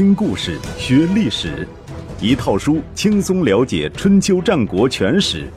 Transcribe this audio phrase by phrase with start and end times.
[0.00, 1.68] 听故事学历史，
[2.22, 5.52] 一套书轻松了解春秋战国全史。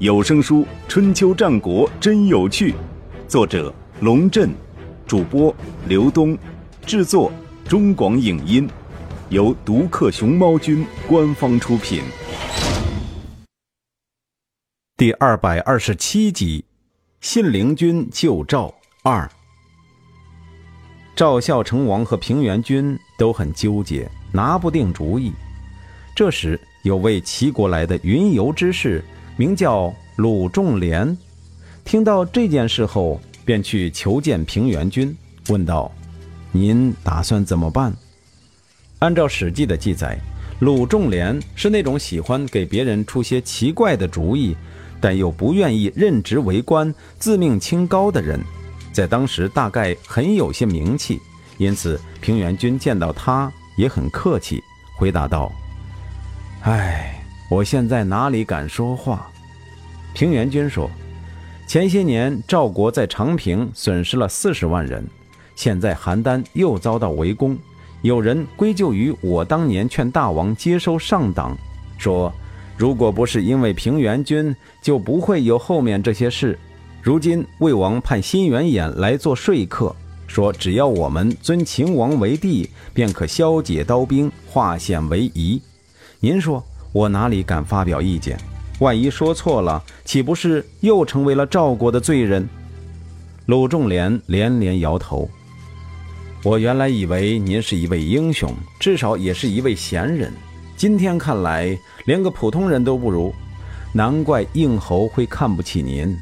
[0.00, 2.72] 有声书《春秋战国真有趣》，
[3.28, 4.50] 作者龙震，
[5.06, 5.54] 主播
[5.86, 6.36] 刘东，
[6.84, 7.30] 制作
[7.68, 8.68] 中广影音，
[9.28, 12.02] 由独克熊猫君官方出品。
[14.96, 16.64] 第二百二十七集，
[17.20, 18.74] 信陵君救赵
[19.04, 19.30] 二。
[21.14, 25.32] 赵孝成王和平原君都很纠结，拿不定主意。
[26.16, 29.04] 这时，有位齐国来的云游之士，
[29.36, 31.16] 名叫鲁仲连，
[31.84, 35.14] 听到这件事后，便去求见平原君，
[35.48, 35.92] 问道
[36.50, 37.94] ：“您打算怎么办？”
[39.00, 40.18] 按照《史记》的记载，
[40.60, 44.56] 鲁仲连是那种喜欢给别人出些奇怪的主意，
[45.00, 48.40] 但又不愿意任职为官、自命清高的人。
[48.92, 51.20] 在当时大概很有些名气，
[51.58, 54.62] 因此平原君见到他也很客气，
[54.96, 55.52] 回答道
[56.62, 59.30] ：“哎，我现在哪里敢说话？”
[60.14, 60.90] 平原君说
[61.68, 65.06] ：“前些年赵国在长平损失了四十万人，
[65.54, 67.58] 现在邯郸又遭到围攻，
[68.02, 71.56] 有人归咎于我当年劝大王接收上党，
[71.98, 72.32] 说
[72.76, 76.58] 如果不是因为平原君，就不会有后面这些事。”
[77.00, 79.94] 如今魏王派新元衍来做说客，
[80.28, 85.60] 说只要我们尊秦王为帝，便可消解刀兵，化险为夷。
[86.20, 86.62] 您说
[86.92, 88.38] 我哪里敢发表意见？
[88.78, 92.48] 万一说错了，岂不是又成为了赵国的罪人？
[93.46, 95.28] 鲁仲连连连摇头。
[96.44, 100.32] 我原来以为您是一位英雄，至少也是一位贤人，
[100.76, 103.34] 今天看来连个普通人都不如，
[103.92, 106.16] 难怪应侯会看不起您。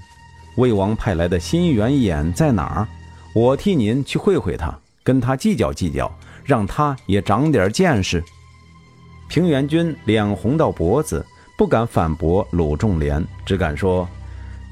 [0.55, 2.89] 魏王派来的新元眼在哪儿？
[3.37, 6.11] 我替您去会会他，跟他计较计较，
[6.42, 8.25] 让他也长点见识。
[9.28, 11.23] 平原君脸红到脖子，
[11.59, 14.09] 不敢反驳鲁仲连，只敢说：“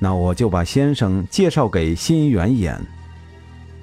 [0.01, 2.75] 那我就把先生介绍给辛元衍。”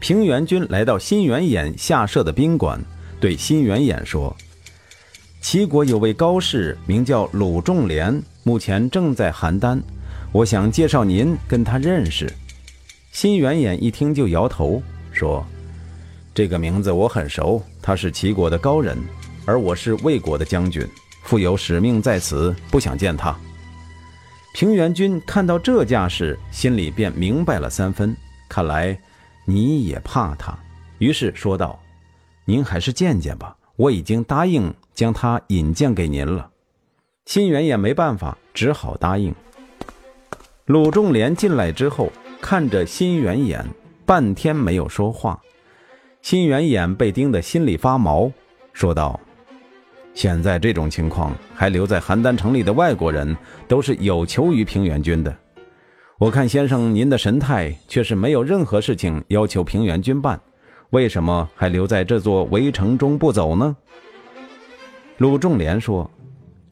[0.02, 2.82] 平原君来到辛元衍下设的宾馆，
[3.20, 4.36] 对辛元衍说
[5.42, 9.80] ：“齐国有位高士，名叫鲁仲连，目前正在邯郸。”
[10.34, 12.28] 我想介绍您跟他认识。
[13.12, 15.46] 辛元衍一听就摇头说
[16.34, 18.98] ：“这个名字我很熟，他是齐国的高人，
[19.46, 20.88] 而我是魏国的将军，
[21.24, 23.38] 负有使命在此，不想见他。”
[24.56, 28.16] 平原君看到这架势，心里便明白了三分，
[28.48, 28.98] 看来
[29.46, 30.58] 你也怕他，
[30.98, 31.78] 于是说道
[32.46, 36.50] ：“您还是见见吧，我已经答应将他引荐给您了。”
[37.28, 39.36] 辛元衍没办法，只好答应。
[40.66, 42.10] 鲁仲连进来之后，
[42.42, 43.64] 看着辛元衍，
[44.06, 45.40] 半天没有说话。
[46.22, 48.32] 辛元衍被盯得心里发毛，
[48.74, 49.18] 说道
[50.14, 53.38] ：“现在这种情况，还留在邯郸城里的外国人，
[53.68, 55.34] 都是有求于平原君的。
[56.18, 60.42] 我看先生您的神态，却是没有任何事情要求平原君办，
[60.90, 63.78] 为什么还留在这座围城中不走呢？”
[65.18, 66.10] 鲁仲连说：“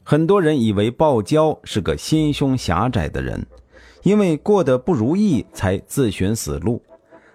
[0.02, 3.46] 很多人以为鲍交是个心胸狭窄的人。”
[4.02, 6.82] 因为过得不如意才自寻死路，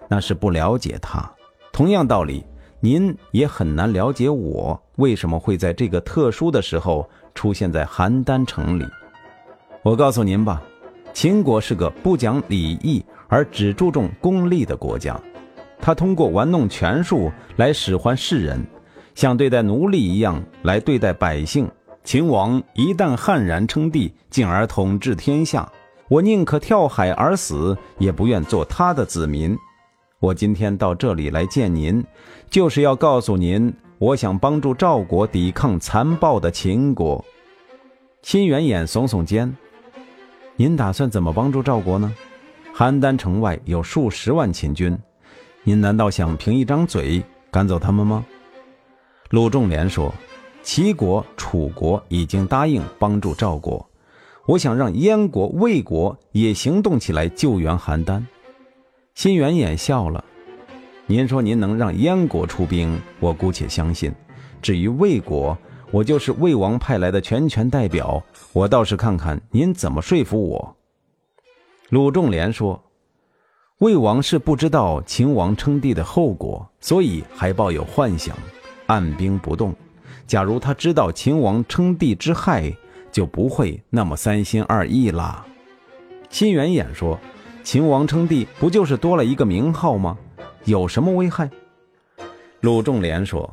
[0.08, 1.30] 那是不了解他。
[1.72, 2.44] 同样道理，
[2.80, 8.86] 您也很难了解我为什么会在这个特殊的时候出现在邯郸城里。
[9.82, 10.62] 我告诉您吧，
[11.12, 15.20] 秦国是个不讲礼义而只注重功利的国家，
[15.80, 18.64] 他通过玩弄权术来使唤世人，
[19.14, 21.70] 像对待奴隶一样来对待百姓。
[22.02, 25.70] 秦王一旦悍然称帝，进而统治天下。
[26.08, 29.56] 我宁可跳海而死，也不愿做他的子民。
[30.20, 32.04] 我今天到这里来见您，
[32.48, 37.24] 就是要告诉您，我想帮助赵国抵抗残暴的秦国。
[38.22, 39.56] 辛元衍耸耸肩
[40.56, 42.12] ：“您打算怎么帮助赵国呢？
[42.74, 44.96] 邯郸城外有数十万秦军，
[45.64, 48.24] 您难道想凭一张嘴赶走他们吗？”
[49.30, 50.14] 鲁仲连说
[50.62, 53.84] ：“齐国、楚国已经答应帮助赵国。”
[54.46, 58.22] 我想让燕国、魏国也行动起来救援邯郸。
[59.14, 60.24] 辛元衍笑了
[61.06, 64.12] ：“您说您能让燕国出兵，我姑且相信；
[64.62, 65.58] 至于魏国，
[65.90, 68.22] 我就是魏王派来的全权代表，
[68.52, 70.76] 我倒是看看您怎么说服我。”
[71.90, 72.80] 鲁仲连说
[73.78, 78.36] ：“魏王是不知道秦王称帝的后果，所以还抱有幻想，
[78.86, 79.74] 按兵不动。
[80.24, 82.72] 假如他知道秦王称帝之害，”
[83.16, 85.42] 就不会那么三心二意啦。
[86.28, 87.18] 辛元衍说
[87.64, 90.18] ：“秦王称帝，不就是多了一个名号吗？
[90.66, 91.48] 有什么危害？”
[92.60, 93.50] 鲁仲连说：“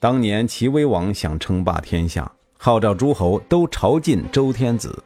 [0.00, 5.04] 当年齐威王想称霸天下，号召诸侯都朝觐周天子。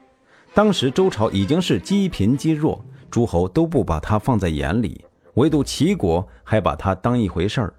[0.55, 5.05] 当时周朝已经是积贫积弱，诸侯都不把他放在眼里，
[5.35, 7.75] 唯独齐国还把他当一回事儿。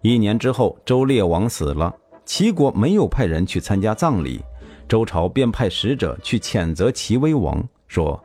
[0.00, 1.92] 一年之后，周烈王死了，
[2.24, 4.40] 齐国没有派人去参加葬礼，
[4.90, 8.20] 周朝便派使者去谴责齐威王，说。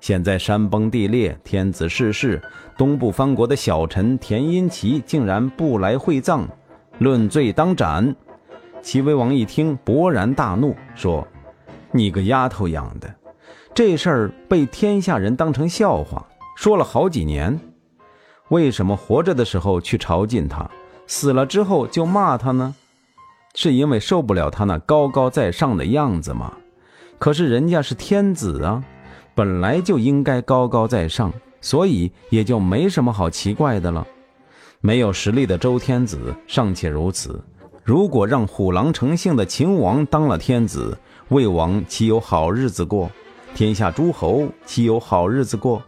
[0.00, 2.42] 现在山崩地裂，天子逝世，
[2.76, 6.48] 东部藩国的小臣田阴齐竟然不来会葬，
[6.98, 8.14] 论罪当斩。
[8.82, 11.26] 齐威王一听，勃然大怒，说
[11.92, 13.12] ：“你个丫头养的，
[13.72, 16.26] 这事儿被天下人当成笑话，
[16.56, 17.56] 说了好几年。
[18.48, 20.68] 为什么活着的时候去朝觐他，
[21.06, 22.74] 死了之后就骂他呢？
[23.54, 26.52] 是因为受不了他那高高在上的样子吗？
[27.18, 28.84] 可是人家是天子啊。”
[29.34, 34.04] 本来就应该高高在上，所以也就没什么好奇怪的了。
[34.80, 37.40] 没有实力的周天子尚且如此，
[37.84, 40.98] 如果让虎狼成性的秦王当了天子，
[41.28, 43.08] 魏王岂有好日子过？
[43.54, 45.80] 天下诸侯岂有好日子过？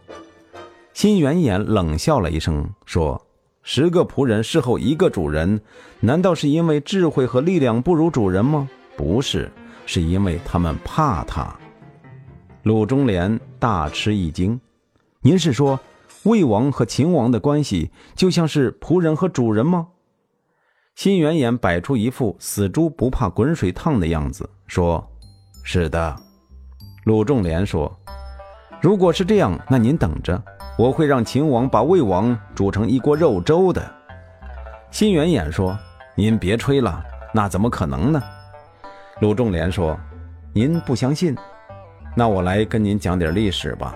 [0.93, 3.21] 辛元衍冷笑了一声，说
[3.63, 5.61] ：“十个仆人侍候一个主人，
[5.99, 8.67] 难道是因为智慧和力量不如主人吗？
[8.97, 9.51] 不是，
[9.85, 11.55] 是因为他们怕他。”
[12.63, 14.59] 鲁中连大吃一惊
[15.21, 15.79] ：“您是说，
[16.23, 19.87] 魏王和秦王的关系就像是仆人和主人吗？”
[20.95, 25.07] 辛元衍摆出一副死猪不怕滚水烫的样子，说
[25.63, 26.15] ：“是的。”
[27.05, 27.91] 鲁仲连说
[28.81, 30.43] ：“如果是这样，那您等着，
[30.77, 33.81] 我会让秦王把魏王煮成一锅肉粥的。”
[34.91, 35.77] 辛元衍说
[36.15, 37.03] ：“您别吹了，
[37.33, 38.21] 那怎么可能呢？”
[39.21, 39.97] 鲁仲连说
[40.53, 41.35] ：“您不相信？”
[42.15, 43.95] 那我来跟您讲点历史吧。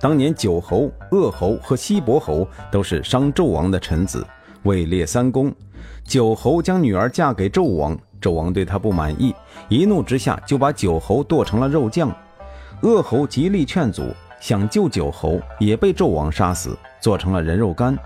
[0.00, 4.26] 当年九侯、鄂侯和西伯侯都是商纣王的臣子，
[4.64, 5.54] 位列三公。
[6.02, 9.32] 九侯将女儿嫁给纣王，纣王对他不满意，
[9.68, 12.12] 一怒之下就把九侯剁成了肉酱。
[12.80, 17.96] 鄂侯极力劝阻，想救九侯，也被纣王杀死，做成了人肉干。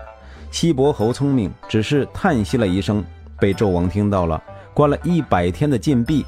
[0.51, 3.03] 西伯侯聪明，只是叹息了一声，
[3.39, 4.39] 被纣王听到了，
[4.71, 6.23] 关了一百天的禁闭。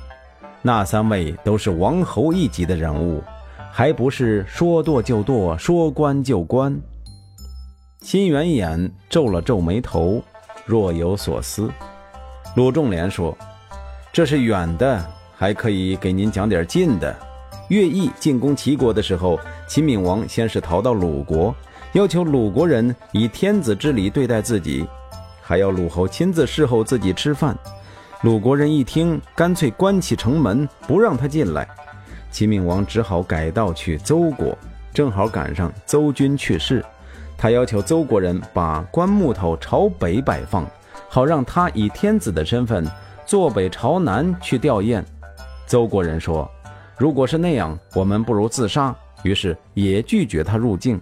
[0.64, 3.24] 那三位都是王侯一级的人物，
[3.72, 6.76] 还不是说剁就剁，说关就关？
[8.02, 10.24] 辛元衍皱了皱眉头，
[10.66, 11.70] 若有所思。
[12.56, 13.38] 鲁仲连说
[14.12, 15.06] ：“这是远的，
[15.36, 17.16] 还可以给您讲点近的。
[17.68, 19.40] 乐毅进攻齐国的时候，
[19.70, 21.56] 秦闵王先是逃到鲁国，
[21.94, 24.84] 要求鲁国人以天子之礼对待自己，
[25.44, 27.56] 还要鲁侯亲自侍候自己吃饭。”
[28.24, 31.68] 鲁国人一听，干脆关起城门，不让他进来。
[32.32, 34.58] 齐闵王只好改道去邹国，
[34.92, 36.84] 正好赶上邹君去世，
[37.38, 40.66] 他要求邹国人把棺木头朝北摆放，
[41.08, 42.84] 好让他以天子的身份
[43.24, 45.04] 坐北朝南去吊唁。
[45.68, 46.50] 邹国人说
[46.98, 51.00] ：“如果是那样，我们不如自杀。”于是也拒绝他入境。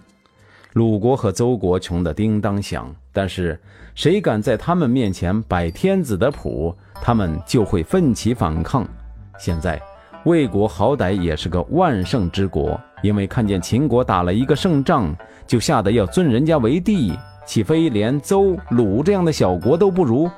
[0.74, 3.58] 鲁国和邹国穷得叮当响，但是
[3.94, 6.74] 谁敢在他们面前摆天子的谱？
[7.00, 8.86] 他们就会奋起反抗。
[9.38, 9.80] 现在，
[10.24, 15.14] 魏国好歹也是个万圣之国，因为看见秦国打了一个胜仗，
[15.46, 17.12] 就吓得要尊人家为帝，
[17.46, 20.30] 岂非连邹、鲁这样的小国都不如？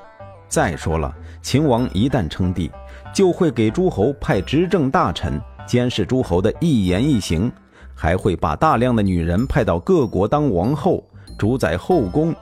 [0.47, 2.71] 再说了，秦王一旦称帝，
[3.13, 7.51] 就会给诸侯派执政大臣，监视诸侯的一言一行，
[7.95, 11.03] 还会把大量的女人派到各国当王后，
[11.37, 12.33] 主宰后宫。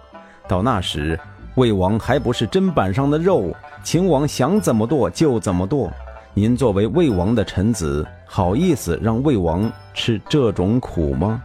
[0.47, 1.19] 到那时，
[1.55, 3.55] 魏王还不是砧板上的肉？
[3.83, 5.91] 秦王想怎么剁就怎么剁，
[6.33, 11.41] 您作为魏王的臣子，好意思让魏王吃这种苦吗？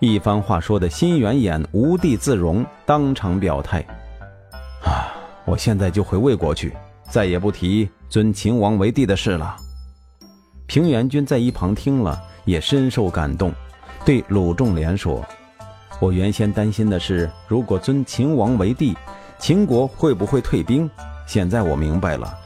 [0.00, 3.84] 一番话说的辛元衍无地自容，当场表态
[4.84, 5.10] ：“啊，
[5.44, 6.76] 我现在就回魏国去，
[7.10, 9.56] 再也不提尊秦王为帝的事了。”
[10.66, 13.52] 平原君在一旁听了，也深受感动，
[14.06, 15.22] 对鲁仲连说
[16.00, 18.96] ：“我原先担心的是，如果尊秦王为帝。”
[19.38, 20.90] 秦国会不会退兵？
[21.26, 22.36] 现在我明白了，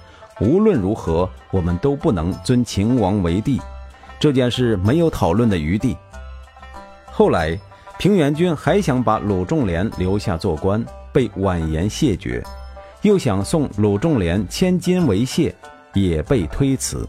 [0.40, 3.59] 无论如何，我们都不能尊秦王为帝，
[4.21, 5.97] 这件事没有讨论的余地。
[7.06, 7.59] 后来，
[7.99, 12.42] 平原君还想把鲁仲连留下做官，被婉言谢绝；
[13.00, 15.54] 又想送鲁仲连千金为谢，
[15.94, 17.09] 也被推辞。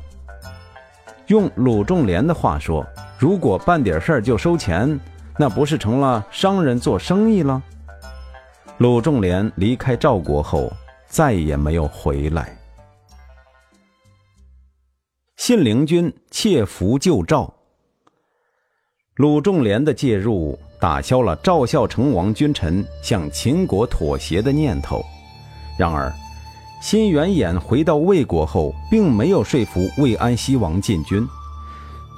[1.27, 2.85] 用鲁仲连的话说
[3.17, 4.99] ：“如果办点事儿就收钱，
[5.37, 7.61] 那不是成了商人做生意了？”
[8.79, 10.71] 鲁仲连离开赵国后，
[11.07, 12.57] 再也没有回来。
[15.37, 17.53] 信陵君窃符救赵，
[19.15, 25.03] 鲁仲连的介入打消了赵孝成王君臣向秦国妥协的念头。
[25.77, 26.11] 然而，
[26.83, 31.25] 辛元衍回到魏国后，并没有说服魏安西王进军，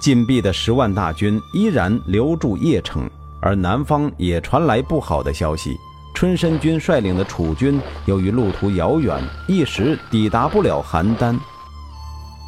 [0.02, 3.08] 晋鄙的十万大军依然留驻邺城，
[3.40, 5.78] 而南方也传来不好的消息。
[6.16, 11.38] 春申君率领的楚军，由于路途遥远，一时抵达不了邯郸。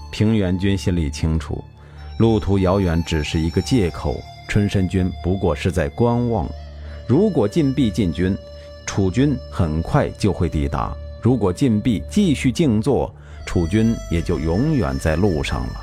[0.10, 1.64] 平原君心里清楚，
[2.18, 4.16] 路途遥远只是一个借口，
[4.50, 6.50] 春申君不过是在观望。
[7.06, 8.36] 如果晋鄙进军，
[8.88, 10.98] 楚军很快就会抵达；
[11.28, 13.14] 如果晋鄙继续静坐，
[13.46, 15.74] 楚军也就永远在路上了。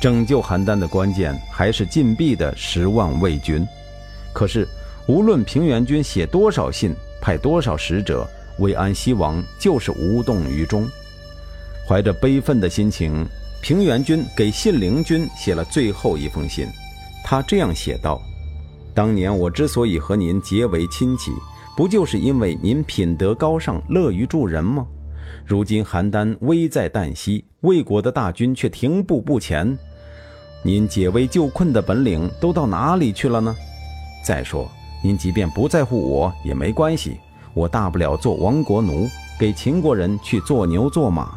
[0.00, 3.66] 拯救邯郸的关键还是晋鄙的十万魏军，
[4.32, 4.64] 可是。
[5.08, 8.24] 无论平原君写多少信，派多少使者，
[8.60, 10.88] 魏安西王就是无动于衷。
[11.88, 13.26] 怀着悲愤的心情，
[13.60, 16.68] 平原君给信陵君写了最后一封信。
[17.24, 18.22] 他这样写道
[18.94, 21.32] ：“当年我之所以和您结为亲戚，
[21.76, 24.86] 不就是因为您品德高尚，乐于助人吗？
[25.44, 29.76] 如今邯郸危在旦夕，魏国的大军却停步不前，
[30.62, 33.54] 您解围救困的本领都到哪里去了呢？
[34.24, 34.68] 再说。”
[35.04, 37.16] 您即便不在乎我也没关系，
[37.54, 41.32] 我大不了做亡国奴，给秦国人去做牛做马。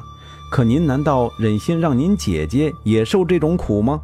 [0.51, 3.99] 可您难道忍心让您姐姐也受这种苦吗？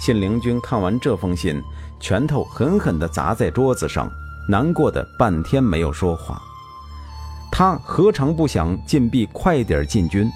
[0.00, 1.62] 信陵君看完这封信，
[2.00, 4.10] 拳头狠狠地砸在桌子上，
[4.46, 6.40] 难过的半天没有说话。
[7.50, 10.30] 他何尝不想晋鄙快点进军？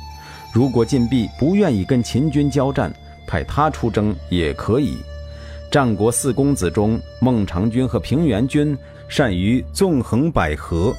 [0.52, 2.92] 如果晋鄙不愿意跟秦军交战，
[3.26, 4.96] 派他出征也可以。
[5.70, 8.76] 战国四公子中，孟尝君和平原君
[9.08, 10.94] 善于纵横捭阖，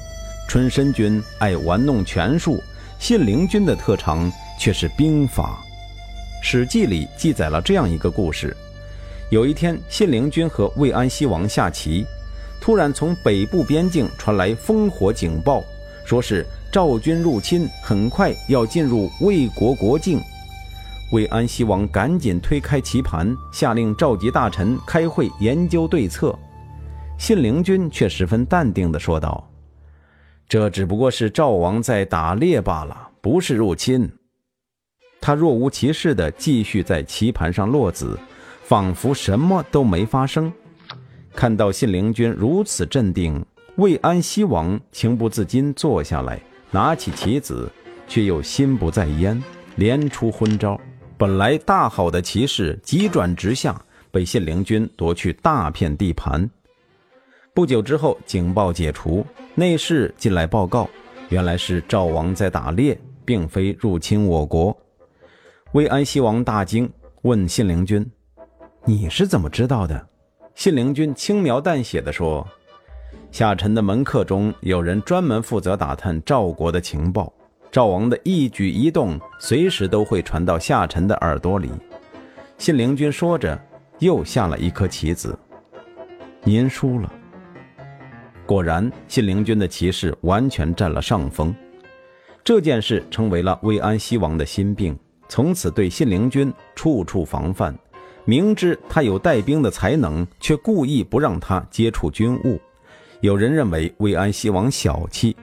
[0.48, 2.62] 春申君爱玩弄权术，
[2.98, 5.58] 信陵君的特长却是兵法。
[6.46, 8.56] 《史记》里记载了这样一个故事：
[9.30, 12.06] 有一天，信陵君和魏安西王下棋，
[12.60, 15.62] 突然从北部边境传来烽火警报，
[16.04, 20.20] 说是赵军入侵，很快要进入魏国国境。
[21.12, 26.38] 魏安西王赶紧推开棋盘，下令召集大臣开会研究对策。
[27.18, 29.50] 信陵君却十分淡定地说道
[30.48, 34.10] ：“这只不过是赵王在打猎罢了，不是入侵。”
[35.20, 38.18] 他若无其事地继续在棋盘上落子，
[38.62, 40.50] 仿佛什么都没发生。
[41.34, 43.44] 看到信陵君如此镇定，
[43.76, 47.70] 魏安西王情不自禁坐下来，拿起棋子，
[48.06, 49.42] 却又心不在焉，
[49.76, 50.78] 连出昏招。
[51.16, 56.48] 本来大好的骑士急转直下，被信陵君夺去大片地盘。
[57.54, 60.88] 不久之后，警报解除，内侍进来报告，
[61.28, 64.76] 原来是赵王在打猎，并非入侵我国。
[65.72, 66.90] 魏安西王大惊，
[67.22, 68.04] 问信陵君
[68.84, 70.06] ：“你是怎么知道的？”
[70.60, 72.46] 信陵君轻描淡写的说
[73.32, 77.32] ：“下臣的门客中有人专门负责打探赵国的情报。”
[77.72, 81.70] 赵王的一举一动，随时都会传到夏臣的耳朵里。
[82.58, 83.58] 信陵君说着，
[84.00, 85.34] 又下了一颗棋子。
[86.44, 87.10] 您输了。
[88.44, 91.56] 果然，信陵君的棋势完全占了上风。
[92.44, 94.94] 这件事成为了魏安西王的心病，
[95.26, 97.74] 从此对信陵君处处防范。
[98.24, 102.60] 明知他有带兵的才能，却故意不让他接触军务。
[103.20, 105.36] 有人认为魏安西王小气，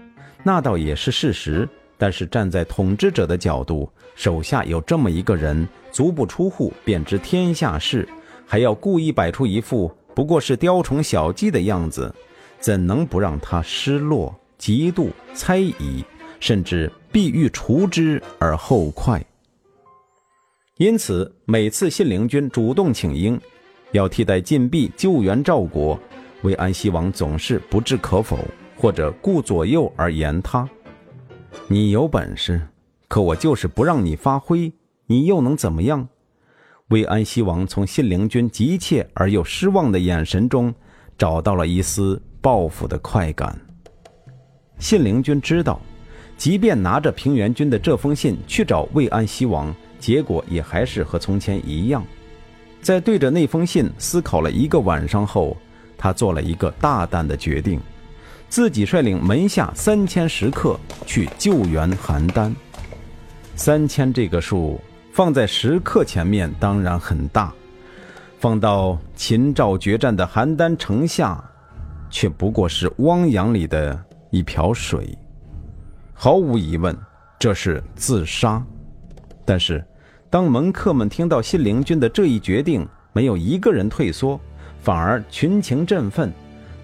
[0.43, 1.67] 那倒也是事实。
[1.99, 8.07] 但是站在统治者的角度，手下有这么一个人，足不出户便知天下事，
[8.45, 12.13] 还要故意摆出一副不过是雕虫小技的样子，
[12.59, 16.05] 怎能不让他失落、嫉妒、猜疑，
[16.39, 19.19] 甚至必欲除之而后快？
[20.77, 23.39] 因此，每次信陵君主动请缨，
[23.93, 25.99] 要替代晋鄙救援赵国，
[26.43, 28.37] 魏安西王总是不置可否，
[28.75, 30.69] 或者顾左右而言他。
[31.67, 32.61] 你有本事，
[33.07, 34.71] 可我就是不让你发挥，
[35.07, 36.07] 你又能怎么样？
[36.89, 40.71] 魏安西王从信陵君急切而又失望的眼神中，
[41.17, 43.59] 找到了一丝报复的快感。
[44.77, 45.81] 信陵君知道，
[46.37, 49.75] 即便拿着平原君的这封信去找魏安西王，
[50.07, 52.01] 结果也还是和从前一样。
[52.81, 55.57] 在对着那封信思考了一个晚上后，
[55.97, 57.77] 他做了一个大胆的决定。
[58.47, 62.53] 自己率领门下三千食客去救援邯郸。
[63.53, 64.79] 三千这个数
[65.11, 67.53] 放在食客前面当然很大，
[68.39, 71.43] 放到秦赵决战的邯郸城下，
[72.09, 75.17] 却不过是汪洋里的一瓢水。
[76.13, 76.97] 毫无疑问，
[77.37, 78.63] 这是自杀。
[79.43, 79.83] 但是，
[80.37, 84.39] 当门客们听到信陵君的这一决定，没有一个人退缩，
[84.83, 86.31] 反而群情振奋。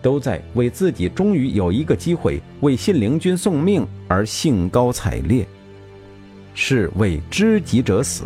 [0.01, 5.45] 都在为自己终于有一个机会为信陵君送命而兴高采烈。
[6.55, 8.23] 是为知己者死。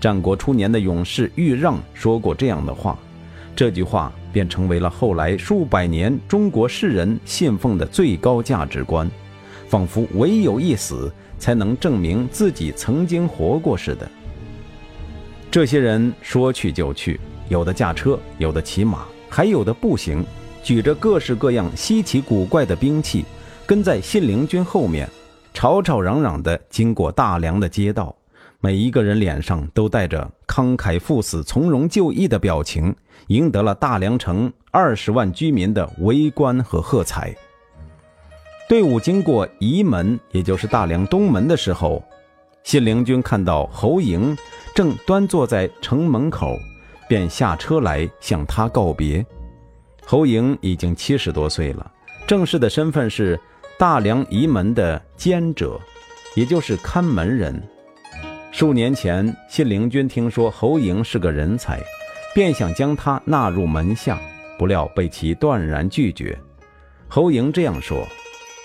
[0.00, 2.98] 战国初年的勇士豫让说过这样的话，
[3.54, 9.08] 这句话便成为了后来数百年中国士人信奉的最高价值观，
[9.68, 14.10] 仿佛唯有一死才能证明自己曾经活过似的。
[15.50, 20.24] 这些人说去就去，有的驾车，有的骑马，还有的步行，
[20.62, 23.24] 举着各式各样稀奇古怪的兵器，
[23.66, 25.08] 跟在信陵君后面。
[25.52, 28.14] 吵吵嚷嚷地经过大梁的街道，
[28.60, 32.94] 每一个人脸上都带着慷慨赴死、从容就义的表情，
[33.26, 37.34] 赢得了大梁城二十万居民的围观和喝彩。
[38.68, 42.00] 队伍经过仪门，也就是大梁东门的时候，
[42.62, 44.38] 信陵君看到侯嬴
[44.74, 46.58] 正端坐在城门口，
[47.08, 49.24] 便下车来向他告别。
[50.04, 51.92] 侯嬴已经七十多岁了，
[52.26, 53.38] 正式的身份是。
[53.78, 55.80] 大梁仪门的监者，
[56.34, 57.66] 也就是看门人。
[58.52, 61.80] 数年前，信陵君听说侯嬴是个人才，
[62.34, 64.20] 便想将他纳入门下，
[64.58, 66.38] 不料被其断然拒绝。
[67.08, 68.06] 侯嬴这样说：“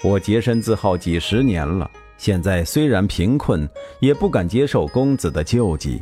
[0.03, 3.67] 我洁身自好几十年了，现在虽然贫困，
[3.99, 6.01] 也不敢接受公子的救济。”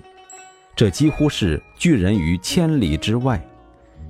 [0.76, 3.40] 这几乎是拒人于千里之外。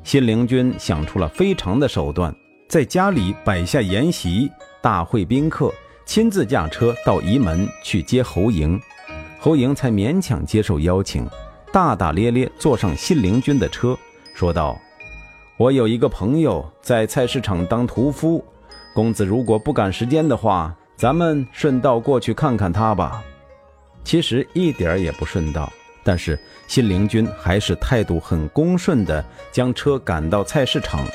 [0.04, 2.34] 信陵君想出了非常的手段，
[2.68, 4.50] 在家里摆下筵席。
[4.82, 5.74] 大会宾客，
[6.06, 8.78] 亲自驾车到仪门去接侯嬴，
[9.40, 11.26] 侯嬴才勉强接受邀请，
[11.72, 13.98] 大大咧咧坐上信陵君的车，
[14.34, 14.78] 说道
[15.56, 18.44] ：“我有一个朋友在菜市场当屠夫，
[18.94, 23.24] 公子如果不赶时间的话，咱们顺道过去看看他吧。”
[24.04, 25.72] 其实一点也不顺道，
[26.04, 31.06] 但是信陵君还是态度很恭顺的将车赶到菜市场。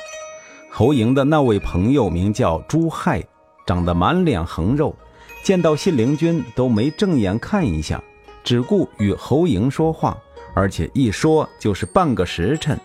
[0.70, 3.23] 侯莹的那位朋友名叫朱亥。
[3.66, 4.97] 长得满脸横肉，
[5.42, 8.02] 见到信陵君都没正眼看一下，
[8.43, 10.17] 只顾与侯莹说话，
[10.54, 12.80] 而且一说就是半个时辰。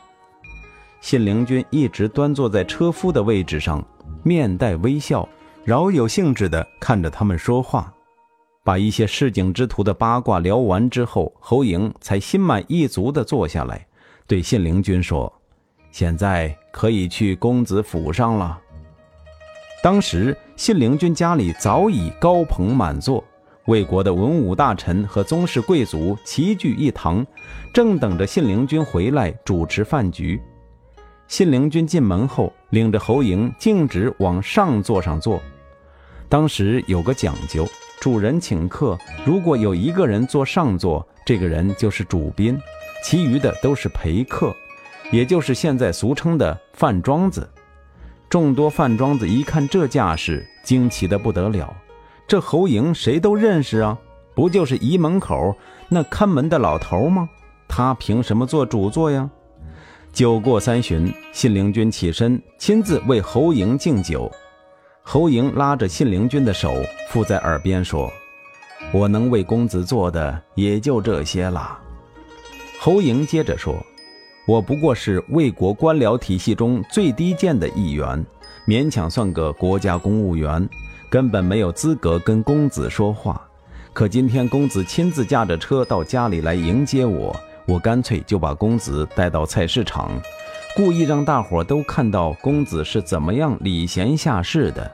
[0.99, 3.81] 信陵君一直端坐在车夫的位置上，
[4.23, 5.25] 面带微笑，
[5.65, 7.93] 饶有兴致地看着他们说话。
[8.65, 13.85] 把一些市井之徒的八卦聊完之后，侯嬴才心满意足地坐下来，
[14.27, 15.31] 对信陵君说
[15.91, 18.59] ：“现在可以去公子府上了。”
[19.83, 23.23] 当时信陵君家里早已高朋满座，
[23.65, 27.25] 魏国的文武大臣和宗室贵族齐聚一堂，
[27.73, 30.41] 正等着信陵君回来主持饭局。
[31.27, 35.41] 信陵君进门后，领着侯嬴径直往上座上坐。
[36.33, 37.63] 当时有个讲究，
[38.01, 42.59] 主人请客，如果有一个人坐上座，这个人就是主宾，
[43.03, 44.51] 其余的都是陪客，
[45.11, 47.47] 也就是现在俗称的饭庄子。
[48.31, 51.71] 众多饭庄子一看这架势，惊奇的不得了。
[52.27, 53.95] 这侯莹谁都认识啊，
[54.33, 55.55] 不就是仪门口
[55.87, 57.29] 那看门的老头吗？
[57.67, 59.29] 他凭什么做主座呀？
[60.11, 64.31] 酒过三巡，信陵君起身，亲自为侯莹敬酒。
[65.05, 66.73] 侯莹拉着信陵君的手，
[67.09, 68.11] 附在耳边说
[68.91, 71.77] ：“我能为公子做的也就这些了。”
[72.79, 73.75] 侯莹接着说。
[74.45, 78.25] 我不过是魏国官僚体系中最低贱的一员，
[78.67, 80.67] 勉强算个国家公务员，
[81.09, 83.41] 根本没有资格跟公子说话。
[83.93, 87.33] 可今天公子亲自驾着车到家里来迎接我，
[87.65, 90.11] 我干脆就把公子带到菜市场，
[90.75, 94.91] 故意让大伙都看到公子是怎么样礼贤下士的。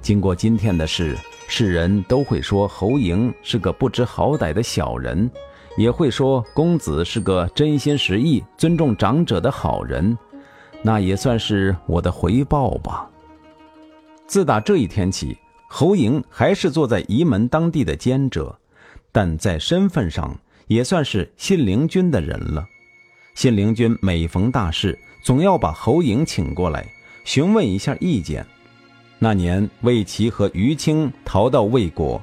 [0.00, 1.14] 经过今天的事，
[1.46, 5.30] 世人都会说侯嬴是个不知好歹的小人。
[5.76, 10.16] 也会说公子是个真心实意、尊重长者的好人，
[10.82, 13.08] 那也算是我的回报吧。
[14.26, 18.58] 自打这一天起，侯嬴还是坐在仪门当地的监者，
[19.12, 22.66] 但在身份上也算是信陵君的人了。
[23.34, 26.86] 信陵君每逢大事，总要把侯嬴请过来，
[27.24, 28.46] 询问一下意见。
[29.18, 32.20] 那年魏齐和于青逃到魏国。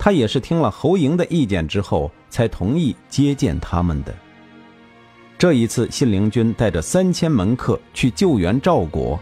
[0.00, 4.14] 他也是听了侯嬴的意见之后，才同意接见他们的。
[5.36, 9.18] 这一次，信陵君带着三千门客去救援赵国，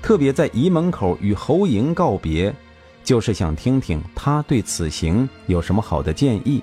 [0.00, 2.54] 特别在仪门口与侯嬴告别，
[3.02, 6.62] 就是想听听他对此行有什么好的建议。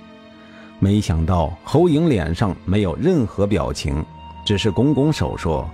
[0.79, 4.01] 没想到侯嬴脸上没有任何表情，
[4.45, 5.69] 只是拱拱手说：“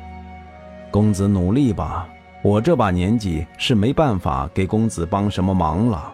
[0.93, 2.08] 公子努力吧，
[2.43, 6.13] 我这把年纪是没办法给公子帮什么忙了。”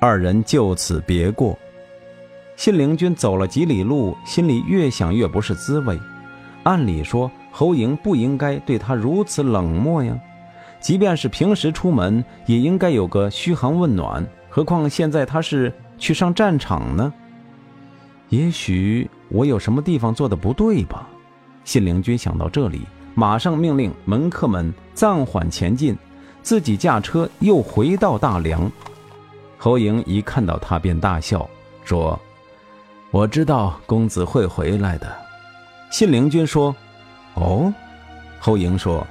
[0.00, 1.54] 二人就此别过。
[2.56, 6.00] 信陵君走了几里路，心里越想越不是滋味。
[6.62, 10.18] 按理说，侯嬴不应该对他如此冷漠呀，
[10.80, 14.26] 即便是平时出门，也应该有个嘘寒问暖。
[14.48, 17.12] 何况现在他是去上战场呢？
[18.30, 21.06] 也许我有什么地方做的不对吧？
[21.64, 22.80] 信陵君想到这里，
[23.18, 25.96] 马上命令门客们暂缓前进，
[26.42, 28.70] 自己驾车又回到大梁。
[29.56, 31.48] 侯莹一看到他，便大笑
[31.82, 32.20] 说
[33.10, 35.10] ：“我知道公子会回来的。”
[35.90, 36.76] 信陵君说
[37.34, 37.72] ：“哦。”
[38.38, 39.04] 侯莹说。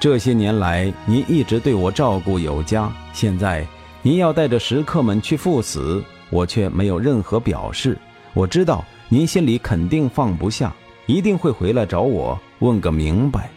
[0.00, 2.90] 这些年来，您一直对我照顾有加。
[3.12, 3.66] 现在，
[4.00, 7.98] 您要带着食客们去赴死，我却没有任何表示。
[8.32, 10.74] 我知道您心里肯定放不下，
[11.06, 13.48] 一定会回来找我问个明白。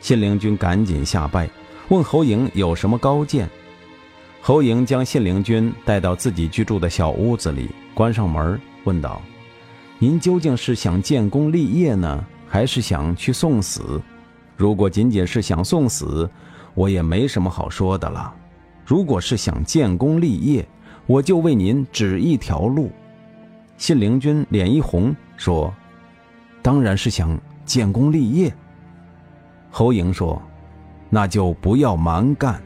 [0.00, 1.48] 信陵君赶紧下拜，
[1.88, 3.48] 问侯莹有什么高见。
[4.40, 9.20] 侯莹将信陵君带到自己居住的小屋子里，关上门，问道
[9.98, 14.00] ：“您究竟是想建功立业呢，还是想去送死？”
[14.56, 16.30] 如果仅仅是想送死，
[16.74, 18.32] 我也没什么好说的了。
[18.84, 20.66] 如果是想建功立业，
[21.06, 22.90] 我就为您指一条路。
[23.76, 25.74] 信陵君脸一红，说
[26.66, 28.52] ：“当然是想建功立业。”
[29.70, 30.42] 侯莹说
[31.08, 32.60] ：“那就不要蛮干。”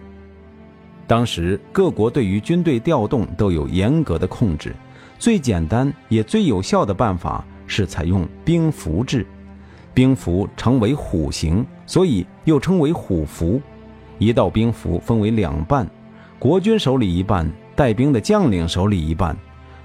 [1.07, 4.75] 当时各国对于军队调动都有严格的控制，
[5.19, 9.27] 最简单也最有效的办法是采用兵符制。
[9.93, 13.61] 兵符常为虎形，所以又称为虎符。
[14.19, 15.87] 一道兵符分为两半，
[16.39, 19.37] 国君手里一半，带兵的将领手里一半。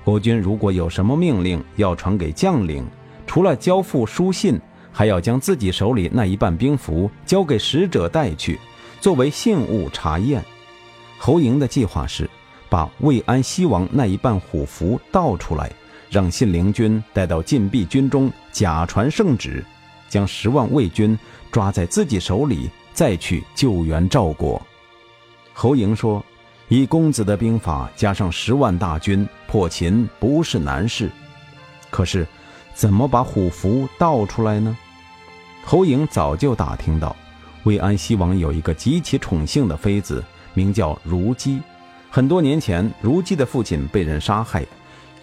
[0.06, 2.86] 国君如果有什么命令要传给将领，
[3.28, 4.60] 除了交付书信，
[4.92, 8.60] 还要将自己手里那一半兵符交给使者带去，
[9.02, 10.44] 作为信物查验。
[11.18, 12.30] 侯莹的计划是
[12.70, 15.72] 把魏安西王那一半虎符倒出来，
[16.10, 19.64] 让信陵君带到禁闭军中，假传圣旨。
[20.08, 21.18] 将十万魏军
[21.52, 24.62] 抓在自己手里，再去救援赵国。
[25.52, 26.24] 侯莹说
[26.70, 31.10] ：“以公子的兵法，加上十万大军破秦不是难事。
[31.90, 32.26] 可是，
[32.76, 34.78] 怎么把虎符倒出来呢？”
[35.66, 37.16] 侯莹早就打听到，
[37.64, 41.60] 魏安西王有一个极其宠幸的妃子，名叫如姬。
[42.12, 44.64] 很多年前，如姬的父亲被人杀害，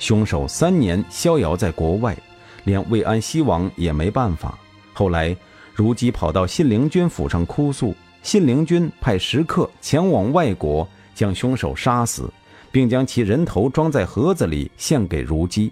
[0.00, 2.16] 凶手三年逍遥在国外，
[2.64, 4.58] 连魏安西王也没办法。
[4.92, 5.34] 后来，
[5.72, 12.28] 如姬跑到信陵君府上哭诉，信陵君派食客前往外国，将凶手杀死，
[12.70, 15.70] 并将其人头装在盒子里献给如姬。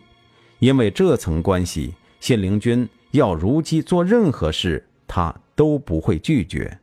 [0.60, 6.78] 因为这层关系，信陵君要如姬做任何事，他都不会拒绝。